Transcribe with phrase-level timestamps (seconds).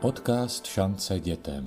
[0.00, 1.66] Podcast Šance dětem.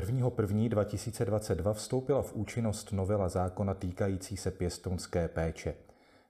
[0.00, 0.30] 1.
[0.40, 0.68] 1.
[0.68, 5.74] 2022 vstoupila v účinnost novela zákona týkající se pěstounské péče.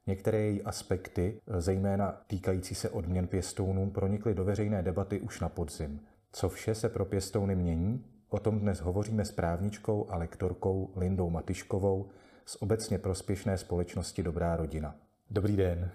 [0.07, 6.01] Některé její aspekty, zejména týkající se odměn pěstounům, pronikly do veřejné debaty už na podzim.
[6.33, 8.05] Co vše se pro pěstouny mění?
[8.29, 12.09] O tom dnes hovoříme s právničkou a lektorkou Lindou Matyškovou
[12.47, 14.97] z obecně prospěšné společnosti Dobrá rodina.
[15.31, 15.91] Dobrý den.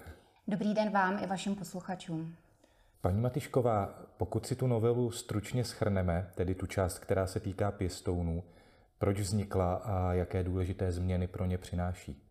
[0.50, 2.36] Dobrý den vám i vašim posluchačům.
[3.02, 8.44] Paní Matyšková, pokud si tu novelu stručně schrneme, tedy tu část, která se týká pěstounů,
[9.00, 12.22] proč vznikla a jaké důležité změny pro ně přináší?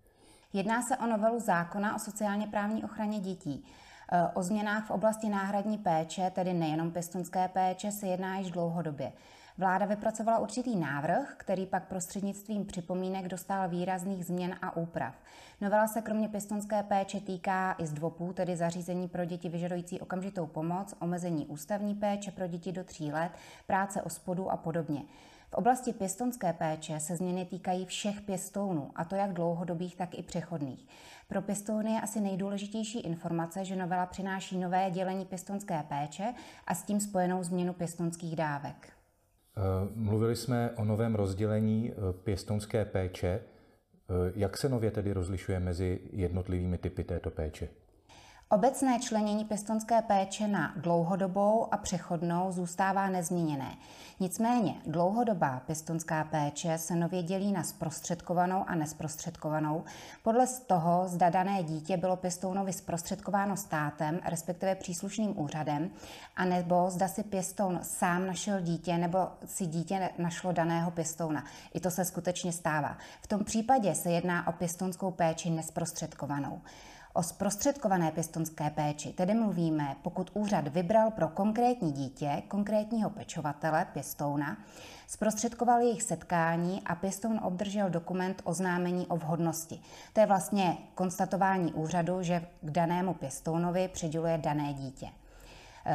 [0.52, 3.65] Jedná se o novelu zákona o sociálně právní ochraně dětí.
[4.12, 9.12] E, o změnách v oblasti náhradní péče, tedy nejenom pěstonské péče, se jedná již dlouhodobě.
[9.59, 15.15] Vláda vypracovala určitý návrh, který pak prostřednictvím připomínek dostal výrazných změn a úprav.
[15.60, 20.95] Novela se kromě pěstonské péče týká i zdvopů, tedy zařízení pro děti vyžadující okamžitou pomoc,
[21.01, 23.32] omezení ústavní péče pro děti do tří let,
[23.66, 25.02] práce o spodu a podobně.
[25.51, 30.23] V oblasti pěstonské péče se změny týkají všech pěstounů, a to jak dlouhodobých, tak i
[30.23, 30.87] přechodných.
[31.29, 36.34] Pro pěstouny je asi nejdůležitější informace, že novela přináší nové dělení pěstonské péče
[36.66, 38.96] a s tím spojenou změnu pěstonských dávek.
[39.59, 39.62] Eh,
[39.95, 43.29] mluvili jsme o novém rozdělení eh, pěstounské péče.
[43.29, 47.68] Eh, jak se nově tedy rozlišuje mezi jednotlivými typy této péče?
[48.51, 53.77] Obecné členění pěstonské péče na dlouhodobou a přechodnou zůstává nezměněné.
[54.21, 59.85] Nicméně dlouhodobá pěstonská péče se nově dělí na zprostředkovanou a nesprostředkovanou
[60.23, 65.91] podle toho, zda dané dítě bylo pěstounovi zprostředkováno státem, respektive příslušným úřadem,
[66.37, 71.44] anebo zda si pěstoun sám našel dítě nebo si dítě našlo daného pěstouna.
[71.75, 72.99] I to se skutečně stává.
[73.22, 76.61] V tom případě se jedná o pěstonskou péči nesprostředkovanou.
[77.16, 84.56] O zprostředkované pěstonské péči tedy mluvíme, pokud úřad vybral pro konkrétní dítě konkrétního pečovatele, pěstouna,
[85.06, 89.81] zprostředkoval jejich setkání a pěstoun obdržel dokument oznámení o vhodnosti.
[90.12, 95.09] To je vlastně konstatování úřadu, že k danému pěstounovi přiděluje dané dítě.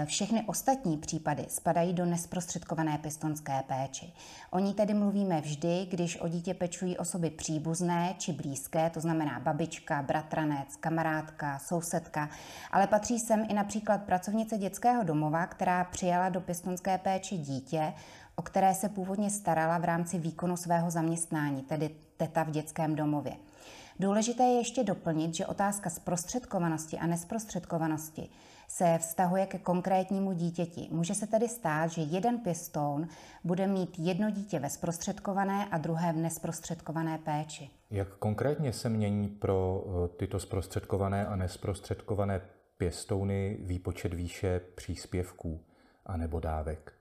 [0.06, 4.14] Všechny ostatní případy spadají do nesprostředkované pěstonské péči.
[4.52, 9.40] O ní tedy mluvíme vždy, když o dítě pečují osoby příbuzné či blízké, to znamená
[9.40, 12.30] babička, bratranec, kamarádka, sousedka,
[12.72, 17.94] ale patří sem i například pracovnice dětského domova, která přijala do pěstonské péči dítě,
[18.36, 23.34] o které se původně starala v rámci výkonu svého zaměstnání, tedy teta v dětském domově.
[24.00, 28.30] Důležité je ještě doplnit, že otázka zprostředkovanosti a nesprostředkovanosti
[28.68, 30.88] se vztahuje ke konkrétnímu dítěti.
[30.92, 33.08] Může se tedy stát, že jeden pěstoun
[33.44, 37.70] bude mít jedno dítě ve zprostředkované a druhé v nesprostředkované péči.
[37.92, 42.42] Jak konkrétně se mění pro eh, tyto zprostředkované a nesprostředkované
[42.78, 45.62] pěstouny výpočet výše příspěvků
[46.06, 47.01] a nebo dávek?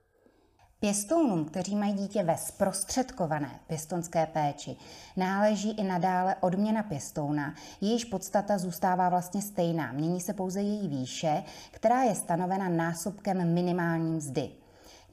[0.80, 4.76] Pěstounům, kteří mají dítě ve zprostředkované pěstonské péči,
[5.16, 11.42] náleží i nadále odměna pěstouna, jejíž podstata zůstává vlastně stejná, mění se pouze její výše,
[11.70, 14.50] která je stanovena násobkem minimální mzdy.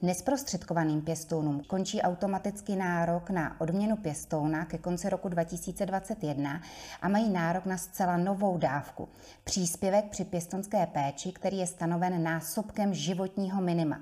[0.02, 6.62] Nesprostředkovaným pěstounům končí automaticky nárok na odměnu pěstouna ke konci roku 2021
[7.02, 9.08] a mají nárok na zcela novou dávku.
[9.44, 14.00] Příspěvek při pěstonské péči, který je stanoven násobkem životního minima.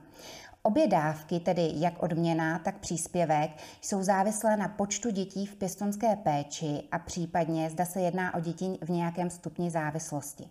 [0.66, 3.50] Obě dávky, tedy jak odměna, tak příspěvek,
[3.81, 8.78] jsou závislé na počtu dětí v pěstonské péči a případně zda se jedná o děti
[8.81, 10.44] v nějakém stupni závislosti.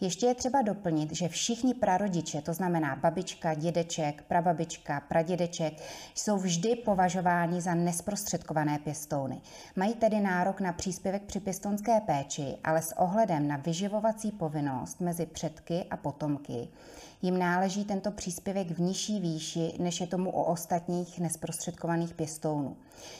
[0.00, 5.82] Ještě je třeba doplnit, že všichni prarodiče, to znamená babička, dědeček, prababička, pradědeček,
[6.14, 9.40] jsou vždy považováni za nesprostředkované pěstouny.
[9.76, 15.26] Mají tedy nárok na příspěvek při pěstounské péči, ale s ohledem na vyživovací povinnost mezi
[15.26, 16.68] předky a potomky
[17.22, 22.76] jim náleží tento příspěvek v nižší výši, než je tomu u ostatních nesprostředkovaných pěstounů.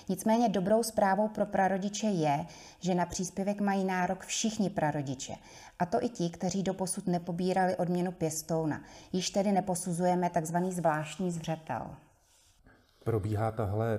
[0.08, 2.47] Nicméně dobrou zprávou pro prarodiče je,
[2.81, 5.34] že na příspěvek mají nárok všichni prarodiče,
[5.78, 8.83] a to i ti, kteří doposud nepobírali odměnu pěstouna.
[9.13, 10.57] Již tedy neposuzujeme tzv.
[10.71, 11.87] zvláštní zřetel.
[13.05, 13.99] Probíhá tahle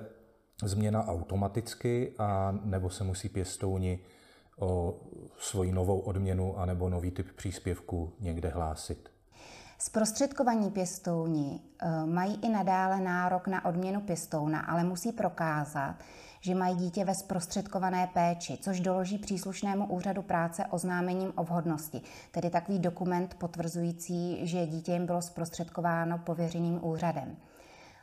[0.64, 4.00] změna automaticky a nebo se musí pěstouni
[4.58, 5.00] o
[5.38, 9.08] svoji novou odměnu anebo nový typ příspěvku někde hlásit?
[9.78, 15.96] Zprostředkovaní pěstouni eh, mají i nadále nárok na odměnu pěstouna, ale musí prokázat,
[16.40, 22.50] že mají dítě ve zprostředkované péči, což doloží příslušnému úřadu práce oznámením o vhodnosti, tedy
[22.50, 27.36] takový dokument potvrzující, že dítě jim bylo zprostředkováno pověřeným úřadem.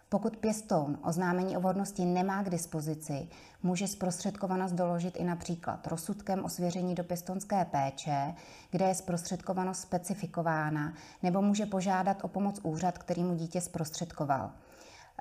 [0.09, 3.27] Pokud pěstoun oznámení o vhodnosti nemá k dispozici,
[3.63, 8.33] může zprostředkovanost doložit i například rozsudkem o svěření do pěstonské péče,
[8.71, 10.93] kde je zprostředkovanost specifikována,
[11.23, 14.51] nebo může požádat o pomoc úřad, který mu dítě zprostředkoval.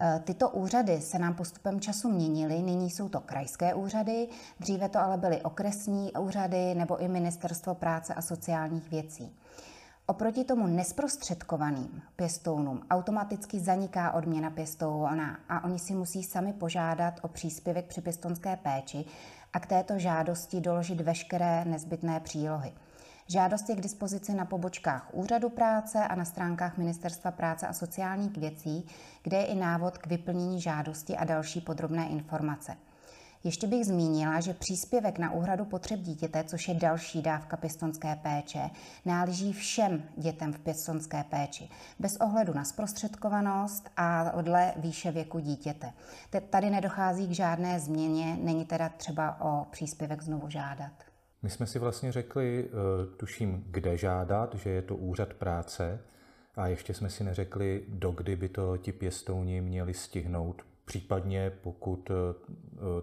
[0.01, 4.29] E, tyto úřady se nám postupem času měnily, nyní jsou to krajské úřady,
[4.61, 9.37] dříve to ale byly okresní úřady nebo i Ministerstvo práce a sociálních věcí.
[10.07, 17.29] Oproti tomu nesprostředkovaným pěstounům automaticky zaniká odměna pěstouna a oni si musí sami požádat o
[17.29, 19.05] příspěvek při pěstonské péči
[19.53, 22.73] a k této žádosti doložit veškeré nezbytné přílohy.
[23.29, 28.37] Žádost je k dispozici na pobočkách Úřadu práce a na stránkách Ministerstva práce a sociálních
[28.39, 28.87] věcí,
[29.23, 32.77] kde je i návod k vyplnění žádosti a další podrobné informace.
[33.45, 38.71] Ještě bych zmínila, že příspěvek na úhradu potřeb dítěte, což je další dávka pěstonské péče,
[39.05, 41.69] náleží všem dětem v pěstonské péči,
[41.99, 45.93] bez ohledu na zprostředkovanost a dle výše věku dítěte.
[46.51, 51.14] Tady nedochází k žádné změně, není teda třeba o příspěvek znovu žádat.
[51.45, 56.01] My jsme si vlastně řekli, eh, tuším, kde žádat, že je to úřad práce,
[56.57, 62.15] a ještě jsme si neřekli, dokdy by to ti pěstouni měli stihnout, Případně, pokud eh,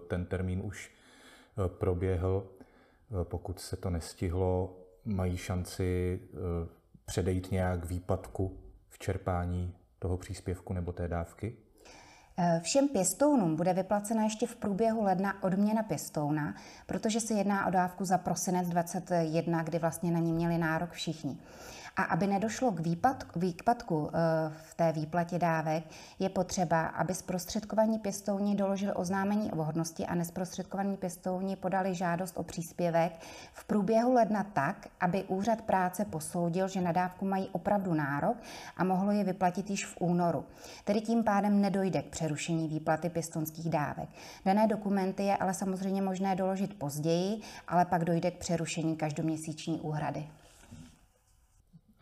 [0.08, 2.46] ten termín už eh, proběhl,
[3.22, 6.20] pokud se to nestihlo, mají šanci
[7.06, 8.58] předejít nějak výpadku
[8.88, 11.56] v čerpání toho příspěvku nebo té dávky?
[12.60, 16.54] Všem pěstounům bude vyplacena ještě v průběhu ledna odměna pěstouna,
[16.86, 21.36] protože se jedná o dávku za prosinec 21, kdy vlastně na ní měli nárok všichni.
[21.96, 25.84] A aby nedošlo k výpadku, výpadku eh, v té výplatě dávek,
[26.18, 32.42] je potřeba, aby zprostředkovaní pěstouni doložili oznámení o vhodnosti a nesprostředkovaní pěstouni podali žádost o
[32.42, 33.12] příspěvek
[33.52, 38.36] v průběhu ledna tak, aby úřad práce posoudil, že na dávku mají opravdu nárok
[38.76, 40.44] a mohlo je vyplatit již v únoru.
[40.84, 44.08] Tedy tím pádem nedojde k přerušení výplaty pěstonských dávek.
[44.44, 50.28] Dané dokumenty je ale samozřejmě možné doložit později, ale pak dojde k přerušení každoměsíční úhrady.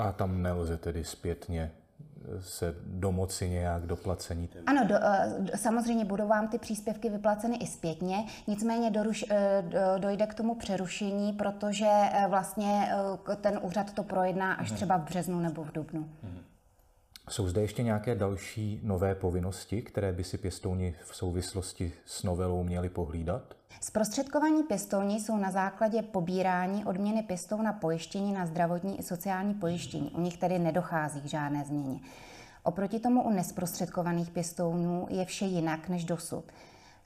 [0.00, 1.70] A tam nelze tedy zpětně
[2.40, 4.48] se domoci nějak doplacení?
[4.66, 8.16] Ano, do, eh, samozřejmě budou vám ty příspěvky vyplaceny i zpětně,
[8.46, 9.64] nicméně doruš, eh,
[9.98, 12.92] dojde k tomu přerušení, protože eh, vlastně
[13.40, 14.76] ten úřad to projedná až mhm.
[14.76, 16.08] třeba v březnu nebo v dubnu.
[16.22, 16.49] Hmm.
[17.30, 22.62] Jsou zde ještě nějaké další nové povinnosti, které by si pěstouni v souvislosti s novelou
[22.62, 23.54] měli pohlídat?
[23.80, 30.10] Zprostředkovaní pěstouni jsou na základě pobírání odměny pěstouna pojištění na zdravotní i sociální pojištění.
[30.10, 32.00] U nich tedy nedochází k žádné změně.
[32.62, 36.44] Oproti tomu u nesprostředkovaných pěstounů je vše jinak než dosud.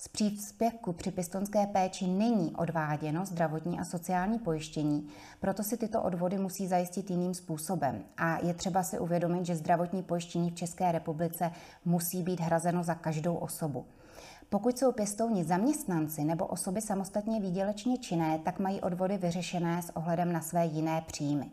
[0.04, 5.08] Z příspěvku při pěstonské péči není odváděno zdravotní a sociální pojištění,
[5.40, 8.04] proto si tyto odvody musí zajistit jiným způsobem.
[8.16, 11.50] A je třeba si uvědomit, že zdravotní pojištění v České republice
[11.84, 13.84] musí být hrazeno za každou osobu.
[14.48, 20.32] Pokud jsou pěstouni zaměstnanci nebo osoby samostatně výdělečně činné, tak mají odvody vyřešené s ohledem
[20.32, 21.50] na své jiné příjmy.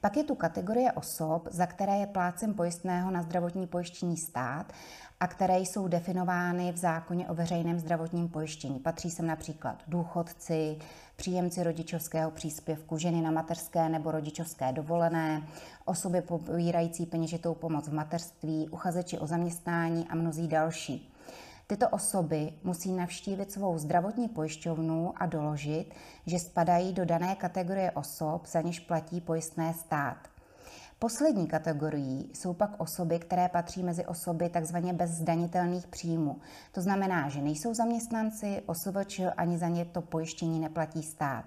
[0.00, 4.72] Pak je tu kategorie osob, za které je plácem pojistného na zdravotní pojištění stát
[5.20, 8.78] a které jsou definovány v zákoně o veřejném zdravotním pojištění.
[8.78, 10.76] Patří sem například důchodci,
[11.16, 15.42] příjemci rodičovského příspěvku, ženy na mateřské nebo rodičovské dovolené,
[15.84, 21.11] osoby pobírající peněžitou pomoc v mateřství, uchazeči o zaměstnání a mnozí další.
[21.72, 25.94] Tyto osoby musí navštívit svou zdravotní pojišťovnu a doložit,
[26.26, 30.16] že spadají do dané kategorie osob, za něž platí pojistné stát.
[30.98, 36.40] Poslední kategorií jsou pak osoby, které patří mezi osoby takzvaně bez zdanitelných příjmů.
[36.72, 41.44] To znamená, že nejsou zaměstnanci, OSVČ ani za ně to pojištění neplatí stát.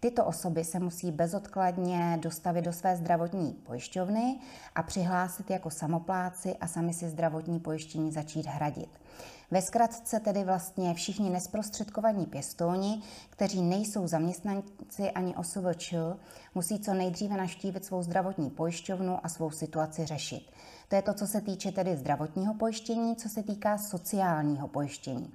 [0.00, 4.38] Tyto osoby se musí bezodkladně dostavit do své zdravotní pojišťovny
[4.74, 8.90] a přihlásit jako samopláci a sami si zdravotní pojištění začít hradit.
[9.50, 15.94] Ve zkratce tedy vlastně všichni nesprostředkovaní pěstouni, kteří nejsou zaměstnanci ani OSVČ,
[16.54, 20.50] musí co nejdříve naštívit svou zdravotní pojišťovnu a svou situaci řešit.
[20.88, 25.32] To je to, co se týče tedy zdravotního pojištění, co se týká sociálního pojištění.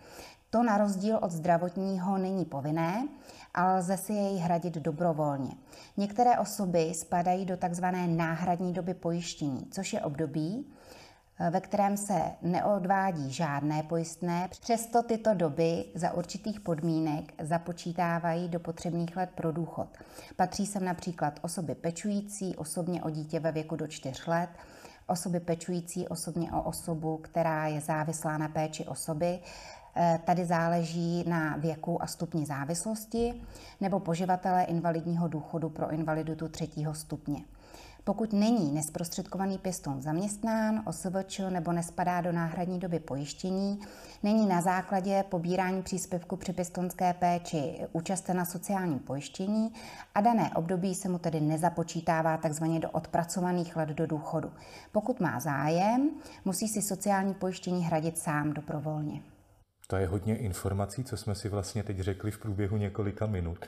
[0.50, 3.08] To na rozdíl od zdravotního není povinné,
[3.54, 5.52] ale lze si jej hradit dobrovolně.
[5.98, 7.86] Některé osoby spadají do tzv.
[8.08, 10.74] náhradní doby pojištění, což je období,
[11.50, 19.18] ve kterém se neodvádí žádné pojistné, přesto tyto doby za určitých podmínek započítávají do potřebných
[19.18, 19.88] let pro důchod.
[20.36, 24.50] Patří sem například osoby pečující osobně o dítě ve věku do 4 let,
[25.08, 29.40] osoby pečující osobně o osobu, která je závislá na péči osoby,
[30.26, 33.42] Tady záleží na věku a stupni závislosti
[33.82, 37.42] nebo poživatele invalidního důchodu pro invaliditu třetího stupně.
[38.04, 43.80] Pokud není nesprostředkovaný pěstoun zaměstnán, OSVČ nebo nespadá do náhradní doby pojištění,
[44.24, 49.74] není na základě pobírání příspěvku při pěstounské péči účasten na sociálním pojištění
[50.16, 52.64] a dané období se mu tedy nezapočítává tzv.
[52.64, 54.52] do odpracovaných let do důchodu.
[54.92, 56.10] Pokud má zájem,
[56.46, 59.22] musí si sociální pojištění hradit sám dobrovolně.
[59.92, 63.66] To je hodně informací, co jsme si vlastně teď řekli v průběhu několika minut.
[63.66, 63.68] E,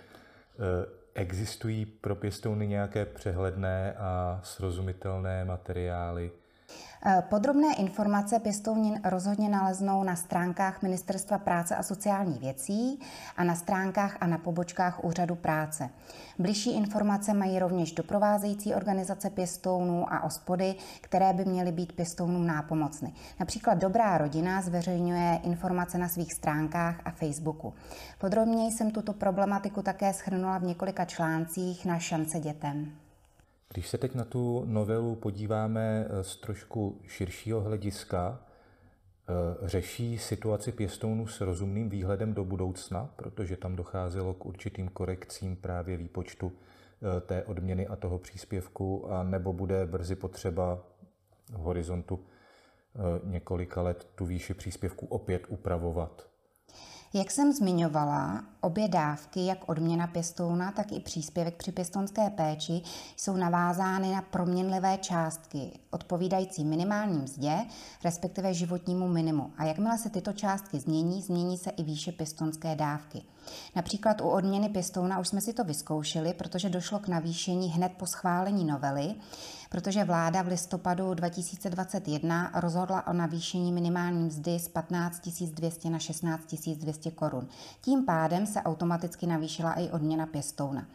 [1.15, 6.31] Existují pro pěstouny nějaké přehledné a srozumitelné materiály,
[7.29, 12.99] podrobné informace pěstounin rozhodně naleznou na stránkách Ministerstva práce a sociálních věcí
[13.37, 15.89] a na stránkách a na pobočkách Úřadu práce.
[16.39, 23.13] Bližší informace mají rovněž doprovázející organizace pěstounů a ospody, které by měly být pěstounům nápomocny.
[23.39, 27.73] Například Dobrá rodina zveřejňuje informace na svých stránkách a Facebooku.
[28.17, 33.02] Podrobněji jsem tuto problematiku také schrnula v několika článcích na šance dětem.
[33.73, 40.71] Když se teď na tu novelu podíváme eh, z trošku širšího hlediska, eh, řeší situaci
[40.71, 47.21] pěstounů s rozumným výhledem do budoucna, protože tam docházelo k určitým korekcím právě výpočtu eh,
[47.21, 50.79] té odměny a toho příspěvku, a nebo bude brzy potřeba
[51.49, 52.19] v horizontu
[53.23, 56.27] několika let tu výši příspěvku opět upravovat.
[57.15, 62.81] Jak jsem zmiňovala, obě dávky, jak odměna pěstouna, tak i příspěvek při pěstounské péči,
[63.17, 67.57] jsou navázány na proměnlivé částky, odpovídající minimální mzdě,
[68.03, 69.51] respektive životnímu minimu.
[69.57, 73.21] A jakmile se tyto částky změní, změní se i výše pěstounské dávky.
[73.75, 78.05] Například u odměny pěstouna už jsme si to vyzkoušeli, protože došlo k navýšení hned po
[78.05, 79.15] schválení novely,
[79.73, 86.55] protože vláda v listopadu 2021 rozhodla o navýšení minimální mzdy z 15 200 na 16
[86.75, 87.47] 200 korun.
[87.81, 90.85] Tím pádem se automaticky navýšila i odměna pěstouna.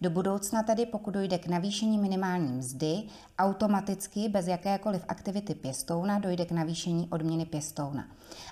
[0.00, 3.02] Do budoucna tedy, pokud dojde k navýšení minimální mzdy,
[3.38, 8.04] automaticky bez jakékoliv aktivity pěstouna dojde k navýšení odměny pěstouna.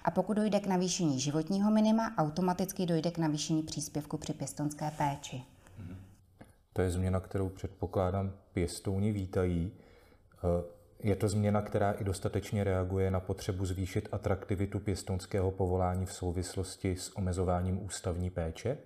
[0.05, 5.45] A pokud dojde k navýšení životního minima, automaticky dojde k navýšení příspěvku při pěstounské péči.
[6.73, 9.73] To je změna, kterou předpokládám pěstouni vítají.
[10.37, 10.65] Eh,
[11.03, 16.97] je to změna, která i dostatečně reaguje na potřebu zvýšit atraktivitu pěstounského povolání v souvislosti
[16.97, 18.79] s omezováním ústavní péče?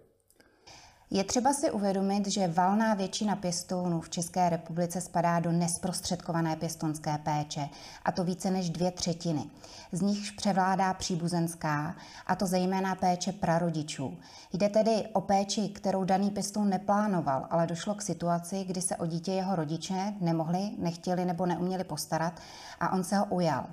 [1.10, 7.18] Je třeba si uvědomit, že valná většina pěstounů v České republice spadá do nesprostředkované pěstounské
[7.18, 7.68] péče,
[8.04, 9.44] a to více než dvě třetiny.
[9.92, 11.96] Z nichž převládá příbuzenská,
[12.26, 14.18] a to zejména péče prarodičů.
[14.52, 19.06] Jde tedy o péči, kterou daný pěstoun neplánoval, ale došlo k situaci, kdy se o
[19.06, 22.40] dítě jeho rodiče nemohli, nechtěli nebo neuměli postarat
[22.80, 23.66] a on se ho ujal.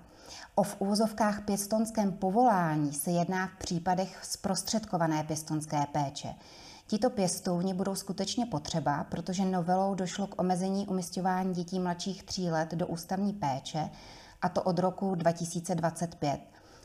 [0.56, 6.36] O v úvozovkách pěstonském povolání se jedná v případech zprostředkované pěstonské péče.
[6.88, 12.72] Tito pěstouni budou skutečně potřeba, protože novelou došlo k omezení umistování dětí mladších tří let
[12.74, 13.90] do ústavní péče,
[14.42, 16.42] a to od roku 2025.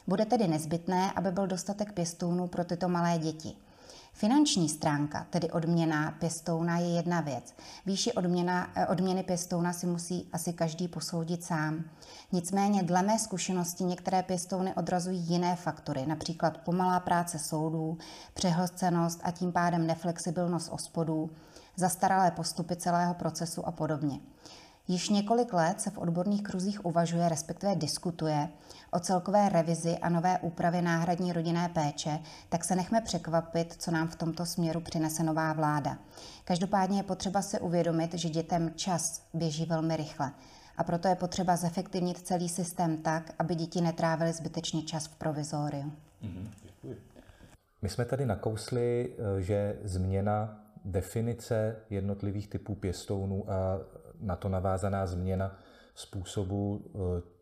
[0.07, 3.57] Bude tedy nezbytné, aby byl dostatek pěstounů pro tyto malé děti.
[4.19, 7.55] Finanční stránka, tedy odměna pěstouna, je jedna věc.
[7.87, 11.85] Výši odměna, eh, odměny pěstouna si musí asi každý posoudit sám.
[12.33, 17.99] Nicméně dle mé zkušenosti některé pěstouny odrazují jiné faktory, například pomalá práce soudů,
[18.35, 21.31] přehlcenost a tím pádem neflexibilnost ospodů,
[21.77, 24.21] zastaralé postupy celého procesu a podobně.
[24.89, 28.49] Již několik let se v odborných kruzích uvažuje, respektive diskutuje
[28.91, 32.19] o celkové revizi a nové úpravě náhradní rodinné péče,
[32.49, 35.99] tak se nechme překvapit, co nám v tomto směru přinese nová vláda.
[36.45, 40.33] Každopádně je potřeba si uvědomit, že dětem čas běží velmi rychle
[40.77, 45.93] a proto je potřeba zefektivnit celý systém tak, aby děti netrávily zbytečně čas v provizóriu.
[46.23, 46.95] Mm-hmm,
[47.83, 53.81] My jsme tady nakousli, eh, že změna definice jednotlivých typů pěstounů a
[54.21, 55.59] na to navázaná změna
[55.95, 57.38] způsobu eh,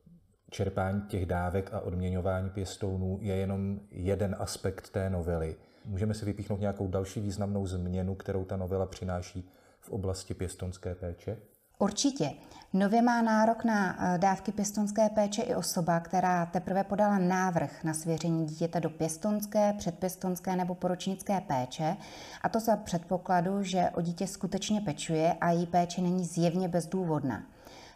[0.50, 5.56] čerpání těch dávek a odměňování pěstounů je jenom jeden aspekt té novely.
[5.84, 9.50] Můžeme si vypíchnout nějakou další významnou změnu, kterou ta novela přináší
[9.80, 11.36] v oblasti pěstonské péče?
[11.78, 12.30] Určitě.
[12.72, 17.94] Nově má nárok na eh, dávky pěstonské péče i osoba, která teprve podala návrh na
[17.94, 21.96] svěření dítěte do pěstonské, předpěstonské nebo poročnické péče,
[22.42, 27.42] a to za předpokladu, že o dítě skutečně pečuje a její péče není zjevně bezdůvodná.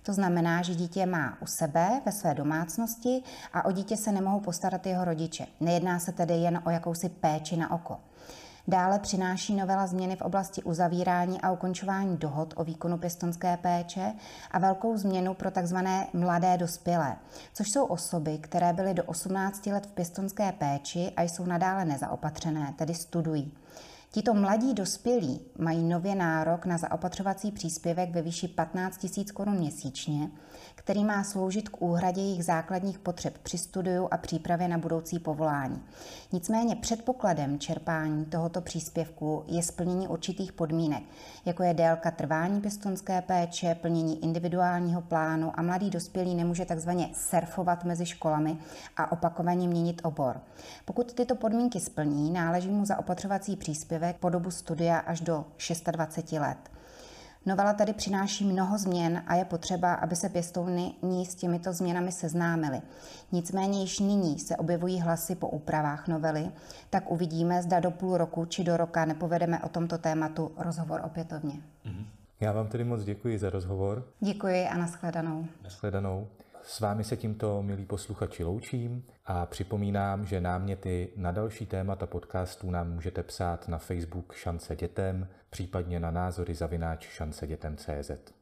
[0.03, 4.41] To znamená, že dítě má u sebe ve své domácnosti a o dítě se nemohou
[4.41, 5.47] postarat jeho rodiče.
[5.61, 8.01] Nejedná se tedy jen o jakousi péči na oko.
[8.69, 14.13] Dále přináší novela změny v oblasti uzavírání a ukončování dohod o výkonu pěstonské péče
[14.51, 15.77] a velkou změnu pro tzv.
[16.13, 17.17] mladé dospělé,
[17.55, 22.75] což jsou osoby, které byly do 18 let v pěstonské péči a jsou nadále nezaopatřené,
[22.79, 23.53] tedy studují.
[24.13, 30.31] Tito mladí dospělí mají nově nárok na zaopatřovací příspěvek ve výši 15 000 korun měsíčně,
[30.75, 35.83] který má sloužit k úhradě jejich základních potřeb při studiu a přípravě na budoucí povolání.
[36.33, 41.03] Nicméně předpokladem čerpání tohoto příspěvku je splnění určitých podmínek,
[41.45, 47.85] jako je délka trvání pěstonské péče, plnění individuálního plánu a mladý dospělý nemůže takzvaně surfovat
[47.85, 48.59] mezi školami
[48.97, 50.41] a opakovaně měnit obor.
[50.85, 55.45] Pokud tyto podmínky splní, náleží mu zaopatřovací příspěvek po dobu studia až do
[55.93, 56.59] 26 let.
[57.47, 62.13] Novela tady přináší mnoho změn a je potřeba, aby se pěstouny ní s těmito změnami
[62.13, 62.81] seznámili.
[63.33, 66.51] Nicméně již nyní se objevují hlasy po úpravách novely,
[66.91, 71.55] tak uvidíme, zda do půl roku či do roka nepovedeme o tomto tématu rozhovor opětovně.
[72.41, 74.05] Já vám tedy moc děkuji za rozhovor.
[74.21, 75.47] Děkuji a nashledanou.
[75.65, 76.29] Nashledanou.
[76.63, 82.71] S vámi se tímto, milí posluchači, loučím a připomínám, že náměty na další témata podcastů
[82.71, 88.40] nám můžete psát na Facebook Šance dětem, případně na názory zavináč šancedětem.cz.